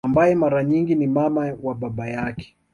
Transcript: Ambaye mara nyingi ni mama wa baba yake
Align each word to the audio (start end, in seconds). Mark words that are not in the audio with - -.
Ambaye 0.07 0.35
mara 0.35 0.63
nyingi 0.63 0.95
ni 0.95 1.07
mama 1.07 1.55
wa 1.63 1.75
baba 1.75 2.07
yake 2.07 2.55